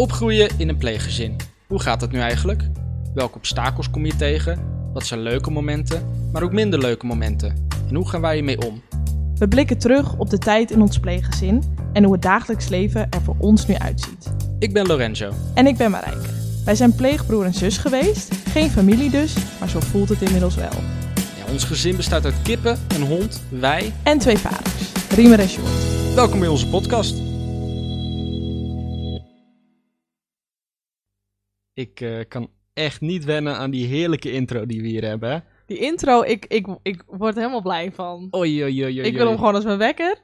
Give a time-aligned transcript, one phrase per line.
[0.00, 1.36] Opgroeien in een pleeggezin.
[1.66, 2.62] Hoe gaat dat nu eigenlijk?
[3.14, 4.58] Welke obstakels kom je tegen?
[4.92, 7.68] Wat zijn leuke momenten, maar ook minder leuke momenten?
[7.88, 8.82] En hoe gaan wij hiermee om?
[9.34, 13.22] We blikken terug op de tijd in ons pleeggezin en hoe het dagelijks leven er
[13.22, 14.32] voor ons nu uitziet.
[14.58, 15.32] Ik ben Lorenzo.
[15.54, 16.28] En ik ben Marijke.
[16.64, 20.74] Wij zijn pleegbroer en zus geweest, geen familie dus, maar zo voelt het inmiddels wel.
[21.14, 23.92] Ja, ons gezin bestaat uit kippen, een hond, wij.
[24.02, 26.14] En twee vaders, Riemer en Sjoerd.
[26.14, 27.29] Welkom bij onze podcast.
[31.74, 35.30] Ik eh, kan echt niet wennen aan die heerlijke intro die we hier hebben.
[35.30, 35.38] Hè?
[35.66, 38.28] Die intro, ik, ik, ik word helemaal blij van.
[38.36, 39.08] Oei, oei, oei, oei.
[39.08, 40.18] Ik wil hem gewoon als mijn wekker.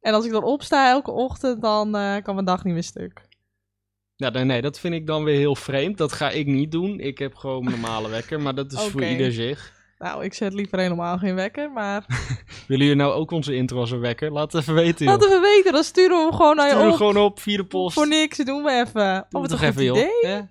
[0.00, 3.28] En als ik dan opsta elke ochtend, dan eh, kan mijn dag niet meer stuk.
[4.16, 5.98] Ja, nee, nee, dat vind ik dan weer heel vreemd.
[5.98, 7.00] Dat ga ik niet doen.
[7.00, 9.79] Ik heb gewoon een normale wekker, maar dat is voor ieder zich.
[10.00, 12.04] Nou, ik zet liever helemaal geen wekker, maar...
[12.68, 14.30] Willen jullie nou ook onze intro als een wekker?
[14.32, 15.14] Laat het even weten, joh.
[15.14, 16.94] Laat even weten, dan sturen we hem gewoon naar je op.
[16.94, 17.94] gewoon op via de post.
[17.94, 19.14] Voor niks, doen we even.
[19.14, 19.96] Doe Oh, wat het een toch even, joh.
[20.22, 20.48] Ja?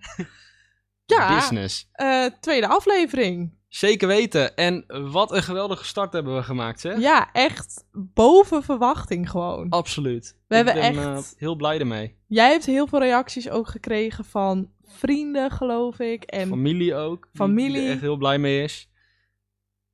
[1.06, 1.90] Ja, Business.
[1.92, 3.58] eh, tweede aflevering.
[3.68, 4.56] Zeker weten.
[4.56, 6.92] En wat een geweldige start hebben we gemaakt, hè?
[6.92, 9.70] Ja, echt boven verwachting gewoon.
[9.70, 10.36] Absoluut.
[10.48, 12.16] We ik hebben ben echt- eh, heel blij ermee.
[12.28, 16.24] Jij hebt heel veel reacties ook gekregen van vrienden, geloof ik.
[16.24, 17.22] En Familie ook.
[17.22, 17.86] die- Die, Familie.
[17.86, 18.89] er echt heel blij mee is.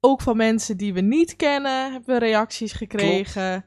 [0.06, 3.66] Ook van mensen die we niet kennen hebben we reacties gekregen.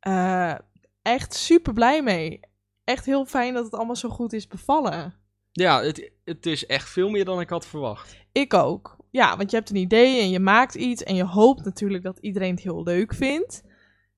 [0.00, 0.54] Eh,
[1.02, 2.40] echt super blij mee.
[2.84, 5.14] Echt heel fijn dat het allemaal zo goed is bevallen.
[5.52, 8.16] Ja, het, het is echt veel meer dan ik had verwacht.
[8.32, 8.96] Ik ook.
[9.10, 12.18] Ja, want je hebt een idee en je maakt iets en je hoopt natuurlijk dat
[12.18, 13.62] iedereen het heel leuk vindt.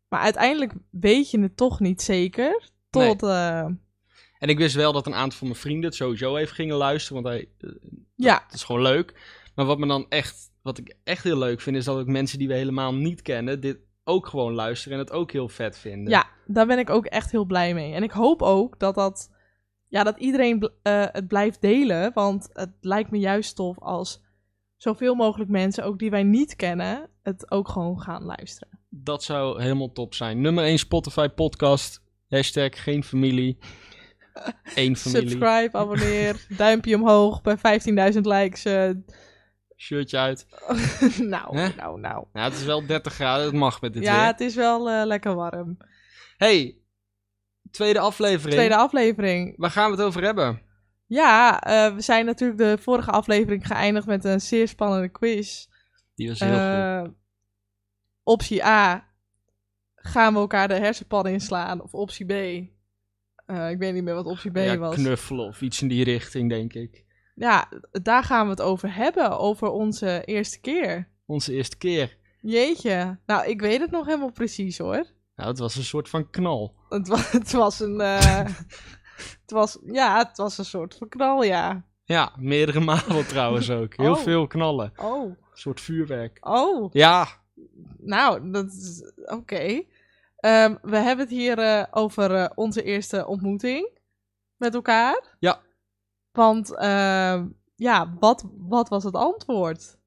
[0.08, 2.70] Maar uiteindelijk weet je het toch niet zeker.
[2.90, 3.64] Tot, eh,
[4.38, 7.22] En ik wist wel dat een aantal van mijn vrienden het sowieso even gingen luisteren.
[7.22, 7.76] Want hij, eh,
[8.14, 9.14] ja, het is gewoon leuk.
[9.56, 12.38] Maar wat me dan echt, wat ik echt heel leuk vind, is dat ook mensen
[12.38, 16.10] die we helemaal niet kennen, dit ook gewoon luisteren en het ook heel vet vinden.
[16.12, 17.92] ja, daar ben ik ook echt heel blij mee.
[17.92, 19.30] En ik hoop ook dat, dat,
[19.88, 22.12] ja, dat iedereen bl- eh, het blijft delen.
[22.14, 24.24] Want het lijkt me juist tof als
[24.76, 28.78] zoveel mogelijk mensen, ook die wij niet kennen, het ook gewoon gaan luisteren.
[28.88, 30.40] Dat zou helemaal top zijn.
[30.40, 32.02] Nummer 1 Spotify podcast.
[32.28, 33.58] Hashtag geen familie.
[34.74, 35.28] Eén familie.
[35.30, 37.56] Subscribe, abonneer, duimpje omhoog bij
[38.14, 38.64] 15.000 likes.
[38.64, 38.90] eh,
[39.76, 40.46] Shirtje uit.
[41.18, 41.68] nou, Hè?
[41.76, 42.24] nou, nou.
[42.32, 43.44] Nou, het is wel 30 graden.
[43.46, 44.26] Het mag met dit Ja, weer.
[44.26, 45.76] het is wel eh, lekker warm.
[46.36, 46.76] Hey,
[47.70, 48.54] tweede aflevering.
[48.54, 49.54] Tweede aflevering.
[49.56, 50.62] Waar gaan we het over hebben?
[51.06, 55.66] Ja, eh, we zijn natuurlijk de vorige aflevering geëindigd met een zeer spannende quiz.
[56.14, 56.58] Die was heel goed.
[56.58, 57.04] Eh,
[58.22, 59.08] optie A,
[59.94, 61.82] gaan we elkaar de hersenpan inslaan?
[61.82, 62.30] Of optie B,
[63.46, 64.94] eh, ik weet niet meer wat optie B ja, was.
[64.94, 67.04] knuffelen of iets in die richting, denk ik.
[67.38, 71.08] Ja, daar gaan we het over hebben, over onze eerste keer.
[71.26, 72.16] Onze eerste keer.
[72.40, 75.04] Jeetje, nou ik weet het nog helemaal precies hoor.
[75.36, 76.74] Nou, het was een soort van knal.
[76.88, 78.44] Het was, het was een, eh,
[79.42, 81.84] het was, ja, het was een soort van knal, ja.
[82.04, 83.96] Ja, meerdere malen trouwens ook.
[83.96, 84.18] Heel Oh.
[84.18, 84.92] veel knallen.
[84.96, 86.38] Oh, Een soort vuurwerk.
[86.40, 87.26] oh, Ja,
[87.98, 89.82] nou, dat is, oké.
[90.36, 93.88] Ehm, we hebben het hier eh, over eh, onze eerste ontmoeting
[94.56, 95.36] met elkaar.
[95.38, 95.60] Ja.
[96.36, 99.98] Want, ehm, ja, wat, wat was het antwoord?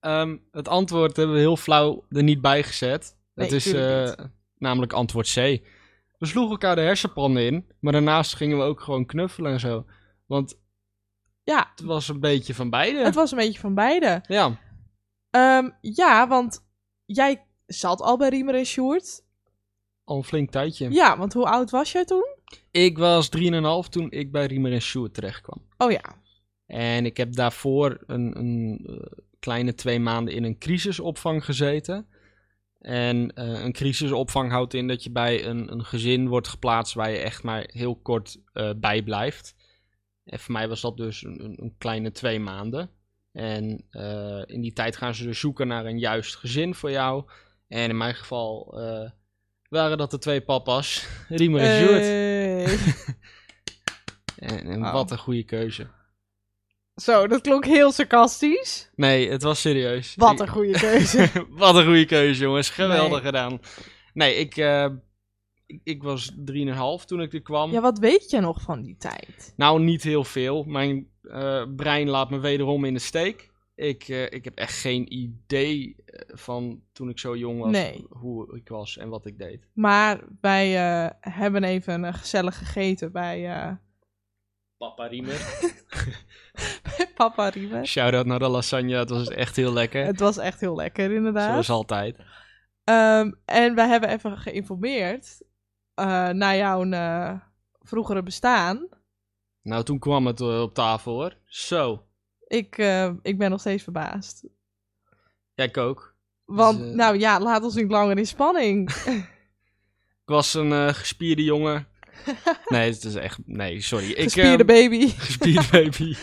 [0.00, 3.16] ehm, het antwoord hebben we heel flauw er niet bij gezet.
[3.34, 4.12] Nee, het is eh,
[4.58, 5.34] namelijk antwoord C.
[6.18, 9.84] We sloegen elkaar de hersenpan in, maar daarnaast gingen we ook gewoon knuffelen en zo.
[10.26, 10.58] Want
[11.42, 12.98] Ja, het was een beetje van beide.
[13.04, 14.20] het was een beetje van beide.
[14.28, 14.58] Ja,
[15.30, 16.66] Ehm, ja, want
[17.04, 19.24] jij zat al bij Riemer en Sjoerd.
[20.04, 20.90] al een flink tijdje.
[20.90, 22.35] Ja, want hoe oud was jij toen?
[22.70, 25.62] Ik was 3,5 toen ik bij Riemer en Sjoerd terecht kwam.
[25.76, 26.24] Oh ja.
[26.66, 28.96] En ik heb daarvoor een, een eh,
[29.38, 32.06] kleine twee maanden in een crisisopvang gezeten.
[32.80, 37.10] En eh, een crisisopvang houdt in dat je bij een, een gezin wordt geplaatst waar
[37.10, 39.54] je echt maar heel kort eh, bij blijft.
[40.24, 42.90] En voor mij was dat dus een, een, kleine twee maanden.
[43.32, 43.84] En
[44.46, 47.24] in die tijd gaan ze dus zoeken naar een juist gezin voor jou.
[47.68, 48.78] En in mijn geval
[49.76, 52.02] waren dat de twee papa's, Riemer en Sjoerd.
[52.02, 52.78] Hey.
[54.36, 54.92] En, en Oh.
[54.92, 55.86] wat een goede keuze.
[56.94, 58.90] Zo, dat klonk heel sarcastisch.
[58.94, 60.14] Nee, het was serieus.
[60.16, 61.30] Wat een goede keuze.
[61.50, 62.70] Wat een goede keuze, jongens.
[62.70, 63.20] Geweldig Nee.
[63.20, 63.60] gedaan.
[64.12, 64.56] Nee, ik,
[65.66, 67.72] ik, ik was 3,5 toen ik er kwam.
[67.72, 69.52] ja, wat weet je nog van die tijd?
[69.56, 70.62] Nou, niet heel veel.
[70.64, 73.50] Mijn eh, brein laat me wederom in de steek.
[73.76, 78.06] Ik, eh, ik heb echt geen idee eh, van toen ik zo jong was Nee.
[78.10, 79.68] hoe ik was en wat ik deed.
[79.72, 83.72] Maar wij eh, hebben even eh, gezellig gegeten bij eh,
[84.76, 85.58] Papa Riemer.
[87.14, 87.86] papa Riemer.
[87.86, 88.94] Shout-out naar de lasagne.
[88.96, 90.04] Het was echt heel lekker.
[90.04, 91.50] Het was echt heel lekker, inderdaad.
[91.50, 92.18] Zoals altijd.
[92.84, 95.42] Ehm, en wij hebben even geïnformeerd
[95.94, 97.40] eh, naar jouw eh,
[97.80, 98.88] vroegere bestaan.
[99.62, 101.36] Nou, toen kwam het op tafel hoor.
[101.44, 102.05] Zo.
[102.46, 104.44] Ik, eh, ik ben nog steeds verbaasd.
[105.54, 106.14] Ja, ik ook.
[106.44, 108.90] Want, Dus, eh, nou ja, laat ons niet langer in spanning.
[110.26, 111.88] Ik was een eh, gespierde jongen.
[112.68, 113.38] Nee, het is echt...
[113.44, 114.10] Nee, sorry.
[114.10, 115.08] Ik, Gespierde ehm, baby.
[115.26, 116.14] Gespierd baby.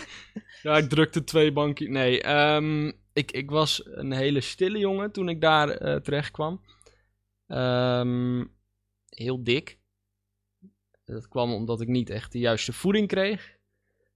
[0.61, 1.89] ja, ik drukte twee bankjes.
[1.89, 6.61] Nee, ehm, ik, ik was een hele stille jongen toen ik daar terecht kwam.
[7.47, 8.45] Ehm,
[9.09, 9.79] heel dik.
[11.05, 13.57] Dat kwam omdat ik niet echt de juiste voeding kreeg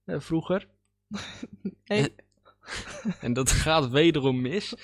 [0.04, 0.68] vroeger.
[1.84, 2.08] Hey.
[3.20, 4.74] En dat gaat wederom mis.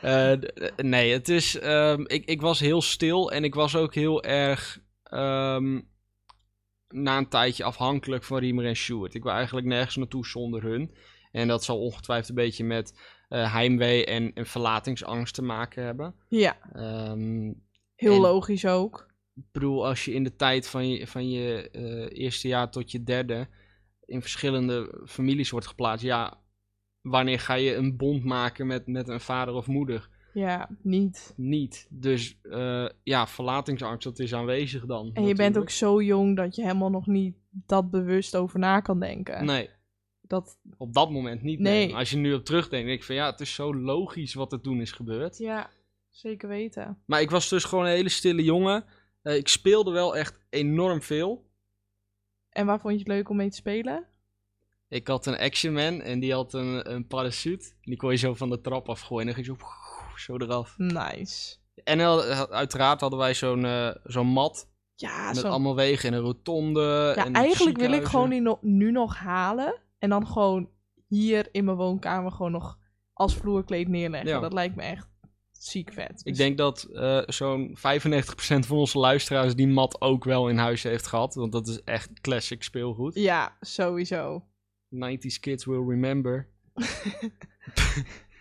[0.00, 0.38] Eh, eh,
[0.76, 1.58] nee, het is.
[1.58, 4.80] ehm, ik, ik was heel stil en ik was ook heel erg.
[5.04, 5.80] ehm,
[6.88, 9.14] na een tijdje afhankelijk van Riemer en Stewart.
[9.14, 10.94] Ik wil eigenlijk nergens naartoe zonder hun.
[11.32, 12.98] En dat zal ongetwijfeld een beetje met
[13.28, 16.14] eh, heimwee en, en verlatingsangst te maken hebben.
[16.28, 17.52] Ja, Ehm,
[17.96, 19.06] heel En- logisch ook.
[19.36, 21.70] ik bedoel, als je in de tijd van je, van je
[22.12, 23.48] eerste jaar tot je derde
[24.12, 26.38] in verschillende families wordt geplaatst, ja,
[27.00, 30.08] wanneer ga je een bond maken met, met een vader of moeder?
[30.34, 31.34] Ja, niet.
[31.36, 31.86] Niet.
[31.90, 35.10] Dus eh, ja, verlatingsangst, dat is aanwezig dan.
[35.14, 38.80] En je bent ook zo jong dat je helemaal nog niet dat bewust over na
[38.80, 39.44] kan denken.
[39.44, 39.68] Nee,
[40.20, 41.60] Dat, op dat moment niet.
[41.60, 41.94] Nee.
[41.94, 44.60] Als je nu op terugdenkt, denk ik van ja, het is zo logisch wat er
[44.60, 45.38] toen is gebeurd.
[45.38, 45.70] ja,
[46.10, 46.98] zeker weten.
[47.06, 48.84] Maar ik was dus gewoon een hele stille jongen.
[49.22, 51.50] Eh, ik speelde wel echt enorm veel.
[52.52, 54.04] En waar vond je het leuk om mee te spelen?
[54.88, 57.72] Ik had een Action Man en die had een, een parachute.
[57.80, 59.64] Die kon je zo van de trap afgooien en dan ging je
[60.16, 60.74] zo, zo eraf.
[60.78, 61.56] Nice.
[61.84, 62.00] En
[62.50, 65.48] uiteraard hadden wij zo'n eh, zo'n mat Ja, met zo.
[65.48, 67.12] allemaal wegen en een rotonde.
[67.16, 69.74] Ja, en eigenlijk wil ik gewoon die no- nu nog halen.
[69.98, 70.68] En dan gewoon
[71.08, 72.78] hier in mijn woonkamer gewoon nog
[73.12, 74.30] als vloerkleed neerleggen.
[74.30, 74.40] Ja.
[74.40, 75.08] Dat lijkt me echt
[75.64, 76.10] ziek vet.
[76.10, 80.56] Ik Dus- denk dat eh, zo'n 95% van onze luisteraars die mat ook wel in
[80.58, 81.34] huis heeft gehad.
[81.34, 83.14] Want dat is echt classic speelgoed.
[83.14, 84.44] Ja, sowieso.
[84.94, 86.48] 90s kids will remember.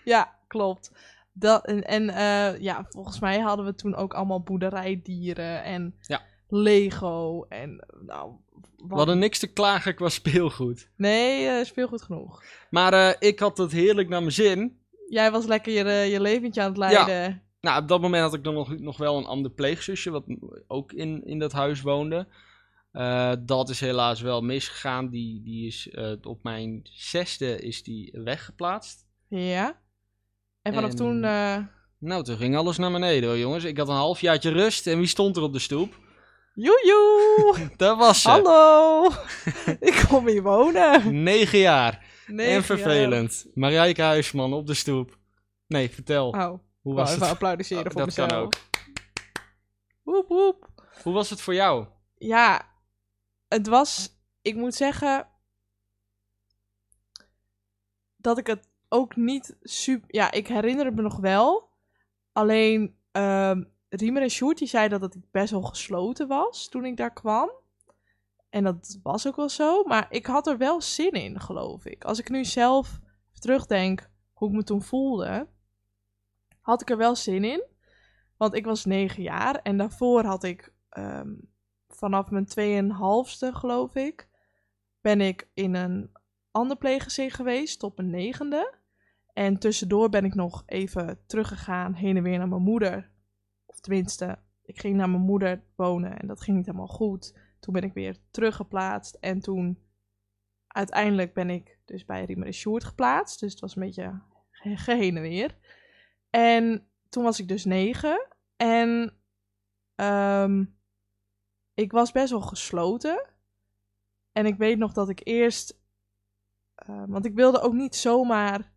[0.03, 0.91] Ja, klopt.
[1.33, 6.21] Dat, en en eh, ja, volgens mij hadden we toen ook allemaal boerderijdieren en Ja.
[6.47, 8.31] Lego en nou...
[8.51, 10.89] wat- We hadden niks te klagen qua speelgoed.
[10.95, 12.43] Nee, eh speelgoed genoeg.
[12.69, 14.79] Maar ik had het heerlijk naar mijn zin.
[15.11, 17.43] Jij was lekker je, eh, je leventje aan het leiden.
[17.61, 20.23] Nou, op dat moment had ik dan nog, nog wel een ander pleegzusje, wat
[20.67, 22.27] ook in, in dat huis woonde.
[22.91, 25.09] Eh, dat is helaas wel misgegaan.
[25.09, 29.05] Die, die is eh, op mijn zesde is die weggeplaatst.
[29.27, 29.79] Ja.
[30.61, 31.19] En vanaf En- toen...
[31.99, 33.63] Nou, toen ging alles naar beneden hoor, jongens.
[33.63, 35.99] Ik had een halfjaartje rust en wie stond er op de stoep?
[36.53, 37.55] Joejoe!
[37.77, 38.29] Dat was ze.
[38.29, 39.05] Hallo!
[39.79, 41.23] ik kom hier wonen.
[41.23, 42.10] Negen jaar.
[42.31, 43.45] Negen en vervelend.
[43.53, 45.17] Marijke Huisman op de stoep.
[45.67, 46.29] Nee, vertel.
[46.29, 47.31] Oh, Hoe was even het?
[47.31, 48.43] applaudisseren Oh, voor dat kan mezelf.
[48.45, 48.53] ook.
[50.03, 50.69] Woep woep.
[51.03, 51.87] Hoe was het voor jou?
[52.17, 52.67] Ja,
[53.47, 54.09] het was...
[54.41, 55.27] Ik moet zeggen...
[58.17, 60.15] Dat ik het ook niet super...
[60.15, 61.69] Ja, ik herinner het me nog wel.
[62.31, 62.95] Alleen...
[63.11, 63.63] ehm
[63.93, 67.51] Riemer en Sjoerd die zei dat het best wel gesloten was toen ik daar kwam.
[68.51, 69.83] En dat was ook wel zo.
[69.83, 72.03] Maar ik had er wel zin in, geloof ik.
[72.03, 72.99] Als ik nu zelf
[73.39, 75.47] terugdenk hoe ik me toen voelde,
[76.61, 77.63] had ik er wel zin in.
[78.37, 81.33] Want ik was negen jaar en daarvoor had ik ehm,
[81.87, 84.27] vanaf mijn tweeënhalfste, geloof ik,
[85.01, 86.11] ben ik in een
[86.51, 88.73] ander pleeggezin geweest tot mijn negende.
[89.33, 93.11] En tussendoor ben ik nog even teruggegaan heen en weer naar mijn moeder.
[93.65, 97.37] Of tenminste, ik ging naar mijn moeder wonen en dat ging niet helemaal goed.
[97.61, 99.77] Toen ben ik weer teruggeplaatst en toen
[100.67, 103.39] uiteindelijk ben ik dus bij Riemer en Sjoerd geplaatst.
[103.39, 104.19] Dus het was een beetje
[104.51, 105.55] ge- geheen en weer.
[106.29, 108.27] En toen was ik dus negen
[108.57, 109.13] en
[109.95, 110.65] ehm,
[111.73, 113.25] ik was best wel gesloten.
[114.31, 115.79] En ik weet nog dat ik eerst,
[116.75, 118.71] eh, want ik wilde ook niet zomaar,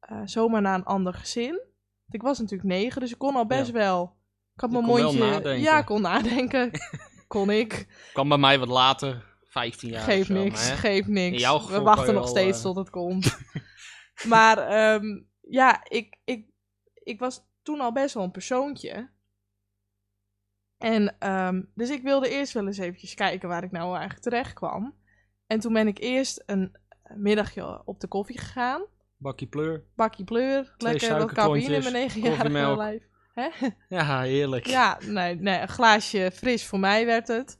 [0.00, 1.52] eh, zomaar naar een ander gezin.
[1.52, 3.72] Want Ik was natuurlijk negen, dus ik kon al best Ja.
[3.72, 4.16] wel.
[4.54, 5.58] Ik had mijn mondje.
[5.60, 6.70] Ja, ik kon nadenken.
[7.34, 7.86] kon ik.
[8.12, 10.02] Kwam bij mij wat later, 15 jaar.
[10.02, 11.66] Geef of zo, niks, maar, geef niks.
[11.68, 13.38] We wachten nog steeds eh, tot het komt.
[14.34, 16.46] maar ehm, ja, ik, ik,
[16.94, 19.10] ik was toen al best wel een persoontje.
[20.78, 24.52] En ehm, dus ik wilde eerst wel eens eventjes kijken waar ik nou eigenlijk terecht
[24.52, 24.94] kwam.
[25.46, 26.76] En toen ben ik eerst een
[27.14, 28.84] middagje op de koffie gegaan.
[29.16, 29.84] Bakkie pleur.
[29.94, 32.76] Bakkie pleur, lekker wat cafeïne in mijn negenjarige koffiemelk.
[32.76, 33.02] lijf.
[33.34, 33.48] Hè?
[33.88, 34.66] Ja, heerlijk.
[34.66, 37.58] Ja, nee, nee, een glaasje fris voor mij werd het.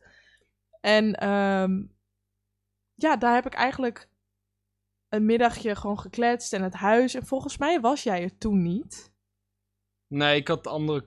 [0.81, 1.83] En ehm,
[2.95, 4.09] ja, daar heb ik eigenlijk
[5.09, 7.15] een middagje gewoon gekletst en het huis.
[7.15, 9.13] En volgens mij was jij er toen niet.
[10.07, 11.07] Nee, ik had andere...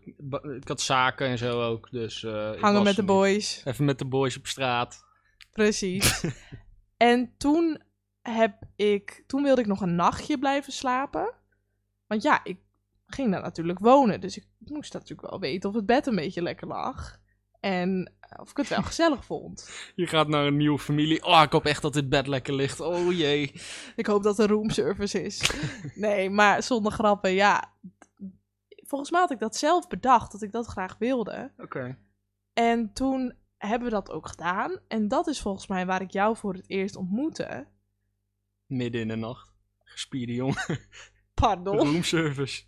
[0.62, 2.24] Ik had zaken en zo ook, dus...
[2.24, 3.62] eh, Hangen met de boys.
[3.66, 5.06] Even met de boys op straat.
[5.52, 6.24] Precies.
[6.98, 7.82] en toen
[8.22, 11.34] heb ik, toen wilde ik nog een nachtje blijven slapen.
[12.08, 12.58] Want ja, ik
[13.08, 14.22] ging daar natuurlijk wonen.
[14.22, 17.20] Dus ik moest natuurlijk wel weten of het bed een beetje lekker lag.
[17.60, 19.70] En eh, of ik het wel gezellig vond.
[19.96, 21.26] Je gaat naar een nieuwe familie.
[21.26, 22.80] Oh, ik hoop echt dat dit bed lekker ligt.
[22.80, 23.54] Oh jee.
[23.96, 25.52] Ik hoop dat er roomservice is.
[25.96, 27.74] nee, maar zonder grappen, ja.
[28.68, 31.52] Volgens mij had ik dat zelf bedacht, dat ik dat graag wilde.
[31.58, 31.98] Oké.
[32.54, 34.80] En toen hebben we dat ook gedaan.
[34.88, 37.68] En dat is volgens mij waar ik jou voor het eerst ontmoette.
[38.66, 39.56] Midden in de nacht.
[39.84, 40.80] Gespierde jongen.
[41.34, 41.78] Pardon.
[41.78, 42.64] Roomservice.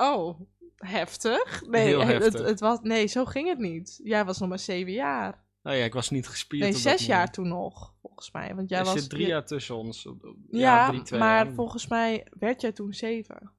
[0.00, 0.40] Oh,
[0.76, 1.62] heftig?
[1.66, 2.46] Nee, Heel Het, heftig.
[2.46, 4.00] het was, nee, zo ging het niet.
[4.04, 5.44] Jij was nog maar zeven jaar.
[5.62, 6.62] Oh ja, ik was niet gespierd.
[6.62, 8.54] Nee, zes jaar toen nog, volgens mij.
[8.54, 8.94] Want jij er was...
[9.00, 10.02] zit drie jaar tussen ons.
[10.02, 10.10] Ja,
[10.50, 11.54] Ja, drie, twee maar jaar.
[11.54, 13.52] volgens mij werd jij toen zeven.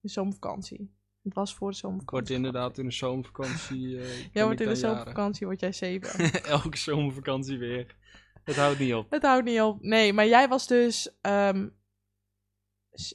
[0.00, 0.94] De zomervakantie.
[1.22, 2.34] Het was voor de zomervakantie.
[2.34, 3.88] word inderdaad in de zomervakantie.
[3.88, 6.32] Jij ben wordt in de zomervakantie, word jij zeven.
[6.44, 7.96] Elke zomervakantie weer.
[8.44, 9.10] Het houdt niet op.
[9.10, 9.82] Het houdt niet op.
[9.82, 11.68] Nee, maar jij was dus ehm,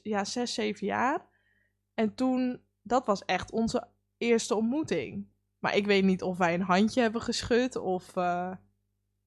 [0.03, 1.25] ja, zes, zeven jaar.
[1.93, 5.27] En toen, dat was echt onze eerste ontmoeting.
[5.59, 8.51] Maar ik weet niet of wij een handje hebben geschud of eh,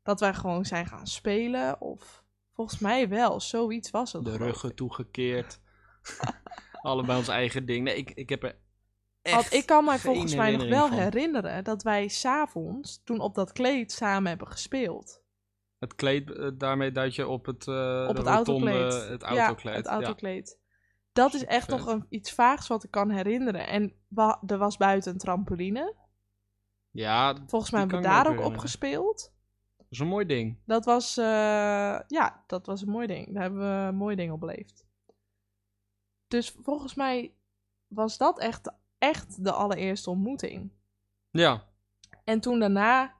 [0.02, 1.80] dat wij gewoon zijn gaan spelen.
[1.80, 4.24] Of volgens mij wel, zoiets was het.
[4.24, 5.60] De ruggen toegekeerd.
[6.82, 7.84] Allebei ons eigen ding.
[7.84, 8.56] Nee, ik, ik heb er
[9.22, 10.98] echt Want ik kan mij volgens mij nog wel van.
[10.98, 15.22] herinneren dat wij s'avonds toen op dat kleed samen hebben gespeeld.
[15.78, 19.08] Het kleed, eh, daarmee duid je op het, eh op het rotonde, autokleed.
[19.08, 19.76] Het Ja, autokleed.
[19.76, 20.58] het Ja, autokleed.
[21.22, 21.78] Dat is echt Vet.
[21.78, 23.66] nog een, iets vaags wat ik kan herinneren.
[23.68, 25.94] En wa- er was buiten een trampoline.
[26.90, 29.32] Ja, Volgens mij hebben we daar ook op gespeeld.
[29.76, 30.56] dat is een mooi ding.
[30.66, 31.24] Dat was, eh,
[32.06, 33.32] ja, dat was een mooi ding.
[33.34, 34.84] Daar hebben we een mooi ding op beleefd.
[36.28, 37.34] Dus volgens mij
[37.88, 40.70] was dat echt, echt de allereerste ontmoeting.
[41.30, 41.64] Ja,
[42.24, 43.14] En toen daarna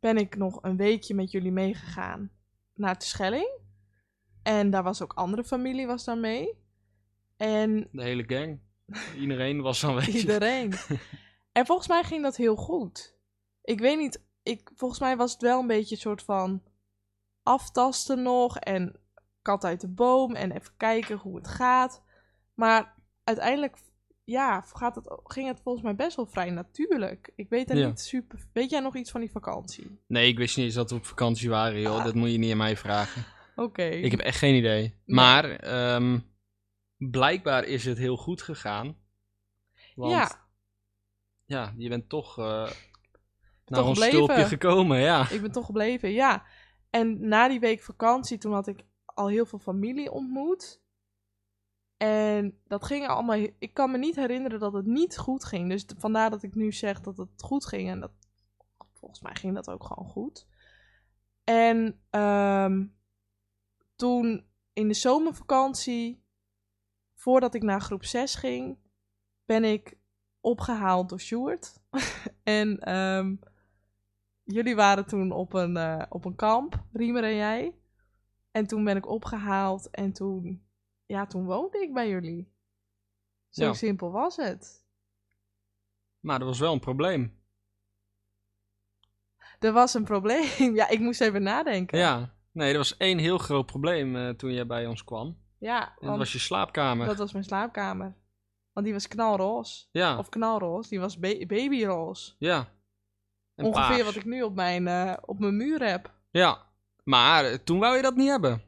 [0.00, 2.30] ben ik nog een weekje met jullie meegegaan
[2.74, 3.58] naar de Schelling.
[4.42, 6.62] En daar was ook andere familie was daar mee.
[7.36, 8.60] En de hele gang.
[9.18, 10.14] Iedereen was aanwezig.
[10.20, 10.72] iedereen.
[11.52, 13.14] en volgens mij ging dat heel goed.
[13.62, 16.62] Ik weet niet, ik, volgens mij was het wel een beetje een soort van
[17.42, 18.56] aftasten nog.
[18.58, 18.96] En
[19.42, 22.02] kat uit de boom en even kijken hoe het gaat.
[22.54, 23.76] Maar uiteindelijk,
[24.24, 27.32] ja, gaat het, ging het volgens mij best wel vrij natuurlijk.
[27.36, 27.86] Ik weet er Ja.
[27.86, 28.38] niet super...
[28.52, 29.98] Weet jij nog iets van die vakantie?
[30.06, 32.04] Nee, ik wist niet eens dat we op vakantie waren, joh.
[32.04, 33.24] Dat moet je niet aan mij vragen.
[33.56, 33.82] Oké.
[33.84, 34.94] Ik heb echt geen idee.
[35.06, 36.18] Maar ehm,
[37.10, 38.96] blijkbaar is het heel goed gegaan.
[39.94, 40.48] Want ja,
[41.44, 42.70] Ja, je bent toch eh
[43.66, 44.24] naar Toch ons gebleven.
[44.24, 45.28] stulpje gekomen, ja.
[45.30, 46.46] ik ben toch gebleven, ja.
[46.90, 50.82] En na die week vakantie, toen had ik al heel veel familie ontmoet.
[51.96, 53.48] En dat ging allemaal...
[53.58, 55.68] Ik kan me niet herinneren dat het niet goed ging.
[55.68, 57.88] Dus vandaar dat ik nu zeg dat het goed ging.
[57.88, 58.10] En dat,
[58.92, 60.46] volgens mij ging dat ook gewoon goed.
[61.44, 62.86] En ehm,
[63.96, 66.23] toen in de zomervakantie,
[67.24, 68.78] voordat ik naar groep 6 ging,
[69.44, 69.96] ben ik
[70.40, 71.80] opgehaald door Sjoerd.
[72.42, 73.34] en ehm,
[74.42, 77.74] jullie waren toen op een, eh, op een kamp, Riemer en jij.
[78.50, 80.66] En toen ben ik opgehaald en toen,
[81.06, 82.52] ja, toen woonde ik bij jullie.
[83.48, 83.72] Zo Ja.
[83.72, 84.84] simpel was het.
[86.20, 87.38] Maar er was wel een probleem.
[89.58, 90.74] Er was een probleem.
[90.80, 91.98] Ja, ik moest even nadenken.
[91.98, 92.34] Ja.
[92.52, 95.42] Nee, er was één heel groot probleem eh, toen jij bij ons kwam.
[95.64, 97.06] Ja, dat was je slaapkamer.
[97.06, 98.14] dat was mijn slaapkamer.
[98.72, 99.84] Want die was knalroze.
[99.90, 102.34] Ja, Of knalroze, die was ba- babyroze.
[102.38, 102.72] ja.
[103.54, 104.02] En Ongeveer paars.
[104.02, 106.12] wat ik nu op mijn, eh, op mijn muur heb.
[106.30, 106.66] Ja.
[107.04, 108.62] Maar eh, toen wou je dat niet hebben.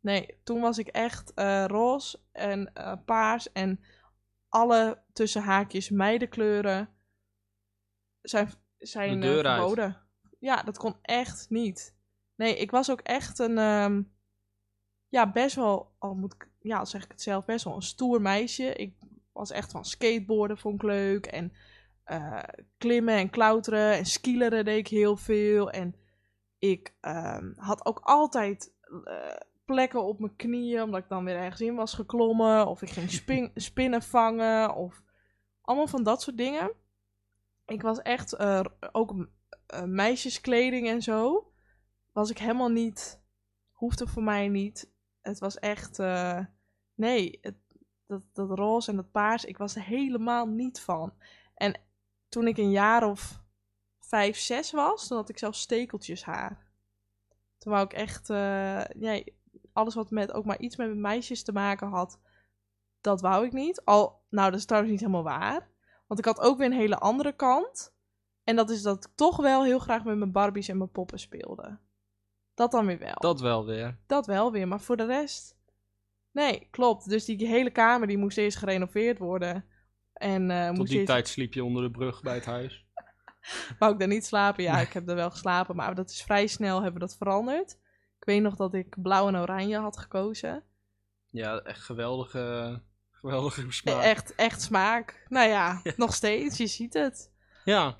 [0.00, 2.72] Nee, toen was ik echt eh, roze en
[3.04, 3.84] paars en
[4.48, 6.88] alle tussen haakjes meidenkleuren
[8.20, 9.38] zijn, zijn De uit.
[9.58, 9.96] verboden.
[10.38, 11.96] Ja, dat kon echt niet.
[12.34, 14.02] Nee, ik was ook echt een, ehm,
[15.10, 17.82] ja, best wel, al moet ik, ja, al zeg ik het zelf, best wel een
[17.82, 18.74] stoer meisje.
[18.74, 18.94] Ik
[19.32, 21.26] was echt van skateboarden, vond ik leuk.
[21.26, 21.52] En
[22.04, 22.42] eh,
[22.78, 25.70] klimmen en klauteren en skileren deed ik heel veel.
[25.70, 25.94] En
[26.58, 28.72] ik ehm, had ook altijd
[29.04, 32.66] eh, plekken op mijn knieën, omdat ik dan weer ergens in was geklommen.
[32.66, 34.74] Of ik ging spin- spinnen vangen.
[34.74, 35.02] Of
[35.60, 36.72] allemaal van dat soort dingen.
[37.66, 39.28] Ik was echt, eh, ook
[39.86, 41.52] meisjeskleding en zo,
[42.12, 43.22] was ik helemaal niet,
[43.70, 44.89] hoefde voor mij niet.
[45.22, 46.44] Het was echt, eh,
[46.94, 47.40] nee,
[48.06, 51.12] dat, dat roze en dat paars, ik was er helemaal niet van.
[51.54, 51.80] En
[52.28, 53.42] toen ik een jaar of
[53.98, 56.68] vijf, zes was, dan had ik zelfs stekeltjes haar.
[57.58, 59.22] Toen wou ik echt, eh, ja,
[59.72, 62.20] alles wat met ook maar iets met meisjes te maken had,
[63.00, 63.84] dat wou ik niet.
[63.84, 65.68] Al, nou, dat is trouwens niet helemaal waar.
[66.06, 67.92] Want ik had ook weer een hele andere kant.
[68.44, 71.18] En dat is dat ik toch wel heel graag met mijn Barbies en mijn poppen
[71.18, 71.78] speelde.
[72.60, 73.14] Dat dan weer wel.
[73.18, 73.96] Dat wel weer.
[74.06, 75.56] Dat wel weer, maar voor de rest...
[76.32, 77.08] Nee, klopt.
[77.08, 79.64] Dus die hele kamer die moest eerst gerenoveerd worden.
[80.12, 81.10] En eh Tot moest die eerst...
[81.10, 82.86] tijd sliep je onder de brug bij het huis.
[83.78, 84.62] Wou ik daar niet slapen?
[84.62, 87.70] Ja, ik heb er wel geslapen, maar dat is vrij snel hebben we dat veranderd.
[88.18, 90.62] Ik weet nog dat ik blauw en oranje had gekozen.
[91.30, 94.02] Ja, echt geweldige, geweldige E- smaak.
[94.02, 95.26] Echt, echt smaak.
[95.28, 97.32] Nou ja, nog steeds, je ziet het.
[97.64, 97.96] Ja.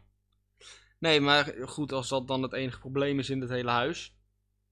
[0.98, 4.18] Nee, maar goed, als dat dan het enige probleem is in het hele huis,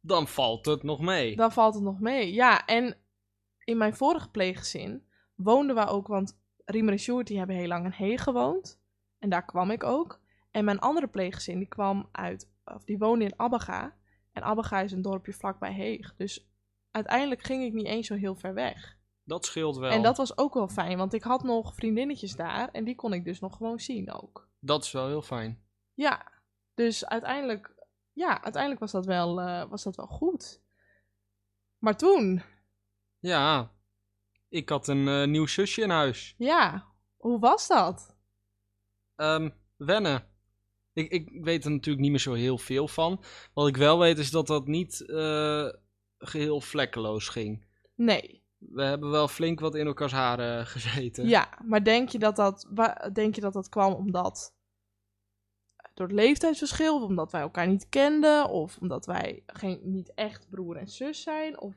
[0.00, 1.36] dan valt het nog mee.
[1.36, 2.32] Dan valt het nog mee.
[2.32, 2.96] Ja, en
[3.64, 7.84] in mijn vorige pleeggezin woonden we ook, want Riemer en Sjoerd die hebben heel lang
[7.84, 8.80] in Heeg gewoond.
[9.18, 10.20] En daar kwam ik ook.
[10.50, 13.96] En mijn andere pleeggezin die kwam uit, of die woonde in Abbega.
[14.32, 16.14] En Abbega is een dorpje vlakbij Heeg.
[16.16, 16.50] Dus
[16.90, 18.96] uiteindelijk ging ik niet eens zo heel ver weg.
[19.24, 19.90] Dat scheelt wel.
[19.90, 23.12] En dat was ook wel fijn, want ik had nog vriendinnetjes daar en die kon
[23.12, 24.48] ik dus nog gewoon zien ook.
[24.60, 25.62] Dat is wel heel fijn.
[25.94, 26.32] Ja,
[26.74, 27.72] dus uiteindelijk,
[28.18, 30.60] ja, uiteindelijk was dat wel, eh, was dat wel goed.
[31.78, 32.42] Maar toen,
[33.18, 33.72] Ja,
[34.48, 36.34] ik had een eh, nieuw zusje in huis.
[36.38, 38.16] ja, hoe was dat?
[39.16, 40.26] Ehm, wennen.
[40.92, 43.22] Ik, ik weet er natuurlijk niet meer zo heel veel van.
[43.54, 45.68] Wat ik wel weet is dat dat niet eh,
[46.18, 47.66] geheel vlekkeloos ging.
[47.94, 51.28] Nee, We hebben wel flink wat in elkaars haren gezeten.
[51.28, 52.68] ja, maar denk je dat dat,
[53.12, 54.54] denk je dat dat kwam omdat
[55.98, 60.46] door het leeftijdsverschil, of omdat wij elkaar niet kenden, of omdat wij geen, niet echt
[60.50, 61.74] broer en zus zijn, of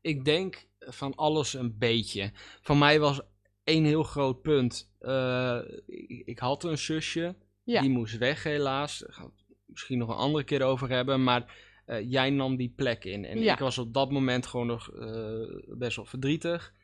[0.00, 2.30] Ik denk van alles een beetje.
[2.62, 3.20] Van mij was
[3.64, 4.90] één heel groot punt.
[4.98, 7.36] eh, ik, ik had een zusje.
[7.64, 7.80] Ja.
[7.80, 8.98] Die moest weg helaas.
[8.98, 11.22] Daar gaan we het misschien nog een andere keer over hebben.
[11.24, 13.24] Maar eh, jij nam die plek in.
[13.24, 13.52] En Ja.
[13.52, 16.74] ik was op dat moment gewoon nog eh, best wel verdrietig.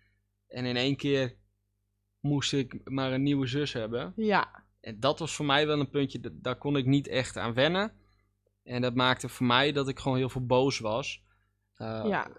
[0.49, 1.37] En in één keer
[2.21, 4.13] moest ik maar een nieuwe zus hebben.
[4.17, 7.37] ja, En dat was voor mij wel een puntje, dat- daar kon ik niet echt
[7.37, 7.93] aan wennen.
[8.63, 11.23] En dat maakte voor mij dat ik gewoon heel veel boos was.
[11.75, 12.31] Eh, ja.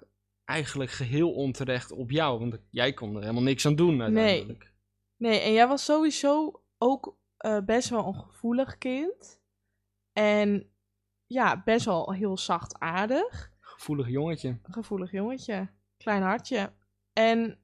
[0.46, 4.74] Eigenlijk geheel onterecht op jou, want jij kon er helemaal niks aan doen uiteindelijk.
[5.18, 9.42] Nee, en jij was sowieso ook eh, best wel een gevoelig kind.
[10.14, 10.70] En
[11.26, 13.52] ja, best wel heel zachtaardig.
[13.60, 14.60] Gevoelig jongetje.
[14.64, 15.70] Gevoelig jongetje.
[15.98, 16.72] Klein hartje.
[17.14, 17.60] En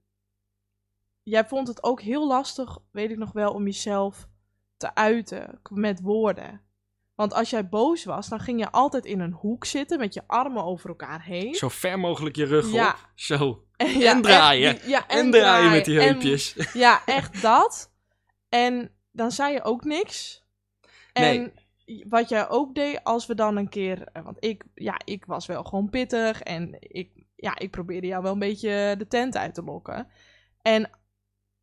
[1.23, 4.27] jij vond het ook heel lastig, weet ik nog wel, om jezelf
[4.77, 6.61] te uiten met woorden.
[7.15, 10.21] Want als jij boos was, dan ging je altijd in een hoek zitten met je
[10.27, 11.55] armen over elkaar heen.
[11.55, 12.89] Zo ver mogelijk je rug Ja.
[12.89, 13.09] op.
[13.15, 13.63] Zo.
[13.75, 14.75] En, ja, En draaien.
[14.75, 16.55] echt ja, En, draaien met die En- heupjes.
[16.73, 17.91] Ja, echt dat.
[18.49, 20.43] En dan zei je ook niks.
[21.13, 21.53] En
[22.07, 24.07] wat jij ook deed, als we dan een keer...
[24.13, 26.41] eh, Want ik, ja, ik was wel gewoon pittig.
[26.41, 30.07] En ik, ja, ik probeerde jou wel een beetje de tent uit te lokken.
[30.61, 30.89] En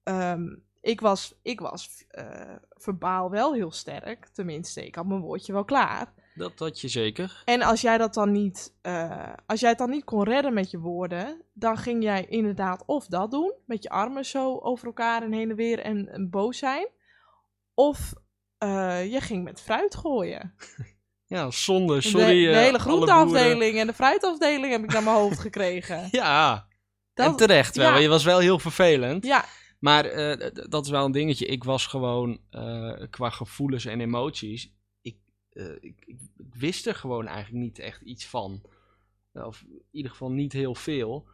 [0.02, 0.44] ehm,
[0.82, 4.28] ik was, ik was eh, verbaal wel heel sterk.
[4.32, 6.12] Tenminste, ik had mijn woordje wel klaar.
[6.34, 7.42] Dat had je zeker.
[7.44, 10.70] En als jij dat dan niet, eh, als jij het dan niet kon redden met
[10.70, 15.22] je woorden, dan ging jij inderdaad of dat doen, met je armen zo over elkaar
[15.22, 16.88] en heen en weer en, en boos zijn,
[17.74, 18.12] of
[18.58, 20.54] eh, je ging met fruit gooien.
[21.26, 21.94] Ja, zonde.
[21.94, 22.46] De- Sorry.
[22.46, 26.08] de, hele groenteafdeling en de fruitafdeling heb ik naar mijn hoofd gekregen.
[26.10, 26.66] Ja,
[27.14, 27.90] en Dat, terecht wel.
[27.90, 27.96] ja.
[27.98, 29.24] Je was wel heel vervelend.
[29.24, 29.44] ja,
[29.82, 31.46] Maar eh, dat is wel een dingetje.
[31.46, 34.74] Ik was gewoon eh, qua gevoelens en emoties.
[35.00, 35.16] Ik,
[35.50, 38.62] eh, ik, ik, ik wist er gewoon eigenlijk niet echt iets van.
[39.32, 41.28] Of in ieder geval niet heel veel.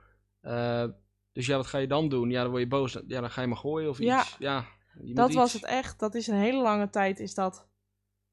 [1.32, 2.30] Dus ja, wat ga je dan doen?
[2.30, 2.92] Ja, dan word je boos.
[2.92, 4.20] Ja, dan ga je maar gooien of Ja.
[4.20, 4.37] iets.
[4.38, 5.98] Ja, dat was het echt.
[5.98, 7.66] Dat is een hele lange tijd is dat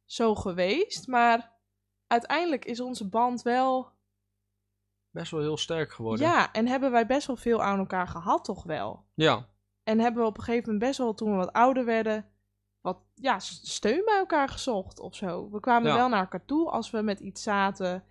[0.06, 1.08] zo geweest.
[1.08, 1.54] Maar
[2.08, 3.93] uiteindelijk is onze band wel
[5.10, 6.25] Best wel heel sterk geworden.
[6.28, 9.06] Ja, en hebben wij best wel veel aan elkaar gehad, toch wel.
[9.13, 9.49] Ja,
[9.86, 12.26] En hebben we op een gegeven moment best wel, toen we wat ouder werden,
[12.82, 15.50] wat ja, steun bij elkaar gezocht of zo.
[15.52, 15.95] We kwamen Ja.
[15.95, 18.04] wel naar elkaar toe als we met iets zaten.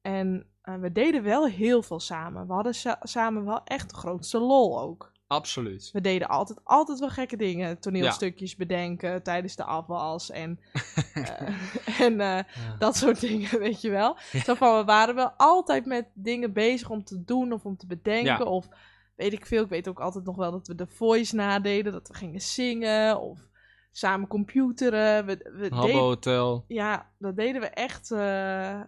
[0.00, 2.46] En eh, we deden wel heel veel samen.
[2.46, 5.12] We hadden sa- samen wel echt de grootste lol ook.
[5.26, 5.90] absoluut.
[5.92, 7.80] We deden altijd, altijd wel gekke dingen.
[7.80, 10.60] Toneelstukjes bedenken tijdens de afwas en,
[11.14, 12.44] eh, en eh, Ja.
[12.78, 14.16] dat soort dingen, weet je wel.
[14.44, 17.86] Zo van, we waren wel altijd met dingen bezig om te doen of om te
[17.86, 18.46] bedenken.
[18.46, 18.68] Of
[19.14, 19.62] weet ik veel.
[19.62, 21.92] Ik weet ook altijd nog wel dat we de voice nadeden.
[21.92, 23.48] Dat we gingen zingen of
[23.92, 25.26] samen computeren.
[25.26, 26.64] We, we Habbo deden, Hotel.
[26.68, 28.10] ja, dat deden we echt.
[28.10, 28.80] eh,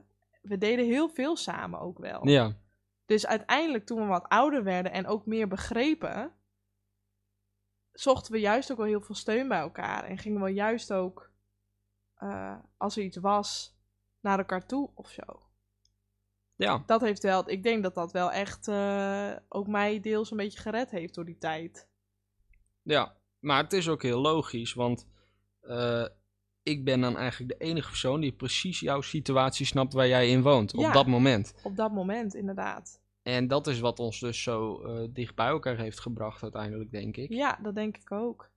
[0.42, 2.28] we deden heel veel samen ook wel.
[2.28, 2.56] Ja.
[3.06, 6.32] Dus uiteindelijk, toen we wat ouder werden en ook meer begrepen,
[7.92, 10.04] zochten we juist ook wel heel veel steun bij elkaar.
[10.04, 11.30] En gingen we juist ook,
[12.14, 13.76] eh, als er iets was,
[14.20, 15.22] naar elkaar toe of zo.
[16.56, 20.36] Ja, Dat heeft wel, ik denk dat dat wel echt eh, ook mij deels een
[20.36, 21.88] beetje gered heeft door die tijd.
[22.82, 23.16] ja.
[23.40, 25.06] Maar het is ook heel logisch, want
[25.60, 26.06] eh,
[26.62, 30.42] ik ben dan eigenlijk de enige persoon die precies jouw situatie snapt waar jij in
[30.42, 30.72] woont.
[30.72, 30.86] Ja.
[30.86, 31.54] Op dat moment.
[31.62, 33.00] Op dat moment, inderdaad.
[33.22, 37.16] En dat is wat ons dus zo eh, dicht bij elkaar heeft gebracht uiteindelijk, denk
[37.16, 37.32] ik.
[37.32, 38.50] Ja, dat denk ik ook.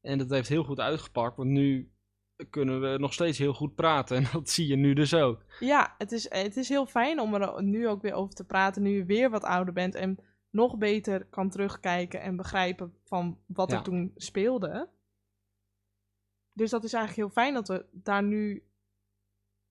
[0.00, 1.90] En dat heeft heel goed uitgepakt, want nu
[2.50, 4.16] kunnen we nog steeds heel goed praten.
[4.16, 5.44] En dat zie je nu dus ook.
[5.60, 8.82] Ja, het is, het is heel fijn om er nu ook weer over te praten,
[8.82, 10.18] nu je weer wat ouder bent en
[10.50, 13.76] nog beter kan terugkijken en begrijpen van wat Ja.
[13.76, 14.88] er toen speelde.
[16.52, 18.64] Dus dat is eigenlijk heel fijn dat we daar nu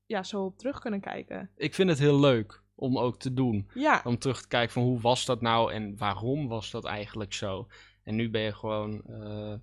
[0.06, 1.50] ja, zo op terug kunnen kijken.
[1.56, 3.70] Ik vind het heel leuk om ook te doen.
[3.74, 7.34] Ja, Om terug te kijken van hoe was dat nou en waarom was dat eigenlijk
[7.34, 7.68] zo.
[8.04, 9.54] En nu ben je gewoon, eh,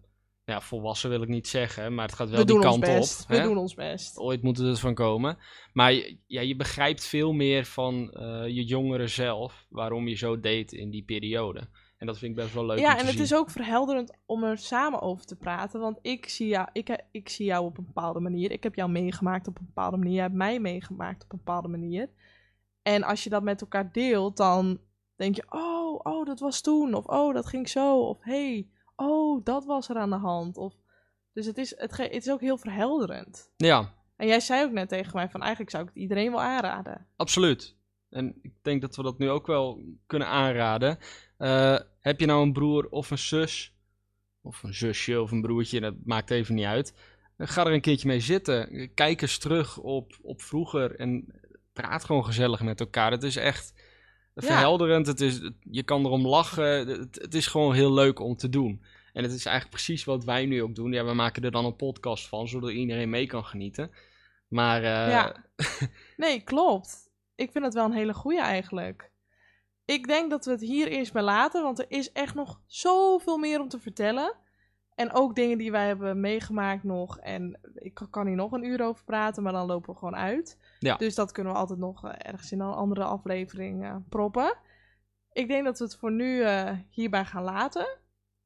[0.47, 3.23] ja, volwassen wil ik niet zeggen, maar het gaat wel we die kant best.
[3.23, 3.29] op.
[3.29, 3.43] We hè?
[3.43, 4.19] doen ons best.
[4.19, 5.39] Ooit moet het ervan komen.
[5.73, 10.41] Maar je- ja, je begrijpt veel meer van eh, je jongeren zelf waarom je zo
[10.41, 11.69] deed in die periode.
[11.97, 14.13] En dat vind ik best wel leuk om Ja, te en het is ook verhelderend
[14.27, 15.81] om er samen over te praten.
[15.81, 18.51] Want ik zie, jou, ik, ik zie jou op een bepaalde manier.
[18.51, 20.13] Ik heb jou meegemaakt op een bepaalde manier.
[20.13, 22.11] Jij hebt mij meegemaakt op een bepaalde manier.
[22.83, 24.81] En als je dat met elkaar deelt, dan
[25.17, 26.95] denk je: oh, oh, dat was toen.
[26.95, 27.99] Of oh, dat ging zo.
[28.01, 30.57] Of hey, oh, dat was er aan de hand.
[30.57, 30.75] Of,
[31.33, 33.51] dus het is, het, is ook heel verhelderend.
[33.57, 36.43] Ja, En jij zei ook net tegen mij: van eigenlijk zou ik het iedereen wel
[36.43, 37.07] aanraden.
[37.17, 37.75] absoluut.
[38.11, 40.99] En ik denk dat we dat nu ook wel kunnen aanraden.
[41.37, 43.75] Eh, heb je nou een broer of een zus,
[44.41, 46.95] of een zusje of een broertje, dat maakt even niet uit.
[47.37, 48.91] Eh, Ga er een keertje mee zitten.
[48.95, 51.27] Kijk eens terug op, op vroeger en
[51.73, 53.11] praat gewoon gezellig met elkaar.
[53.11, 53.75] Het is echt
[54.45, 55.07] verhelderend.
[55.07, 56.89] Het is, je kan erom lachen.
[56.89, 58.83] Het, het is gewoon heel leuk om te doen.
[59.13, 60.93] En het is eigenlijk precies wat wij nu ook doen.
[60.93, 63.91] Ja, we maken er dan een podcast van, zodat iedereen mee kan genieten.
[64.49, 65.37] Maar eh, Ja.
[66.17, 67.11] Nee, klopt.
[67.35, 69.11] Ik vind het wel een hele goeie eigenlijk.
[69.85, 73.39] Ik denk dat we het hier eerst bij laten, want er is echt nog zoveel
[73.39, 74.35] meer om te vertellen.
[74.97, 77.19] En ook dingen die wij hebben meegemaakt nog.
[77.19, 80.59] En ik kan hier nog een uur over praten, maar dan lopen we gewoon uit.
[80.79, 80.97] Ja.
[80.97, 84.57] Dus dat kunnen we altijd nog eh, ergens in een andere aflevering eh, proppen.
[85.33, 87.99] Ik denk dat we het voor nu eh, hierbij gaan laten.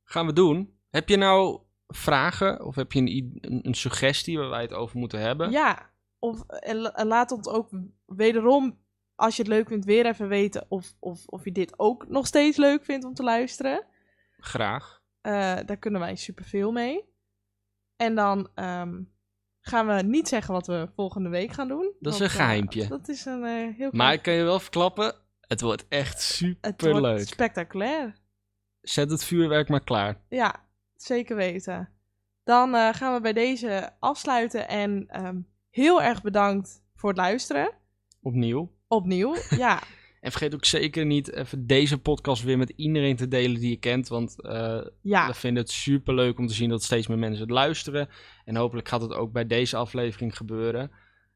[0.04, 0.78] gaan we doen.
[0.90, 5.20] Heb je nou vragen of heb je een, een, suggestie waar wij het over moeten
[5.20, 5.50] hebben?
[5.50, 7.68] Ja, of en laat ons ook
[8.06, 8.78] wederom,
[9.14, 12.26] als je het leuk vindt, weer even weten of, of, of je dit ook nog
[12.26, 13.84] steeds leuk vindt om te luisteren.
[14.36, 14.99] Graag.
[15.20, 17.04] Eh, daar kunnen wij superveel mee.
[17.96, 19.02] En dan ehm,
[19.60, 21.92] gaan we niet zeggen wat we volgende week gaan doen.
[22.00, 22.88] Dat is een eh, geheimpje.
[22.88, 26.30] dat is een eh, heel Maar ik kan je wel verklappen, het wordt echt Het
[26.38, 27.26] super wordt leuk.
[27.26, 28.14] spectaculair.
[28.80, 30.20] Zet het vuurwerk maar klaar.
[30.28, 31.88] Ja, zeker weten.
[32.44, 37.70] Dan gaan we bij deze afsluiten en ehm, heel erg bedankt voor het luisteren.
[38.22, 38.72] Opnieuw.
[38.88, 39.80] Opnieuw, ja.
[40.20, 43.76] En vergeet ook zeker niet even deze podcast weer met iedereen te delen die je
[43.76, 44.08] kent.
[44.08, 47.40] Want eh, Ja, we vinden het super leuk om te zien dat steeds meer mensen
[47.42, 48.08] het luisteren.
[48.44, 50.90] En hopelijk gaat het ook bij deze aflevering gebeuren.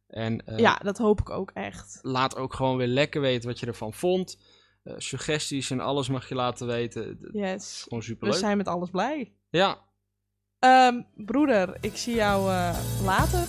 [0.06, 1.98] En eh, ja, dat hoop ik ook echt.
[2.02, 4.38] laat ook gewoon weer lekker weten wat je ervan vond.
[4.82, 7.18] Eh, suggesties en alles mag je laten weten.
[7.32, 7.86] Yes.
[7.88, 9.32] gewoon We zijn met alles blij.
[9.50, 9.78] Ja,
[10.58, 12.42] Ehm, broeder, ik zie jou
[13.04, 13.46] later.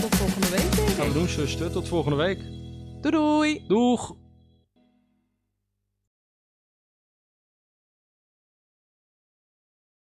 [0.00, 1.72] Tot volgende week, gaan we doen, zuster.
[1.72, 2.38] Tot volgende week.
[3.00, 3.64] Doei doei!
[3.66, 4.16] Doeg!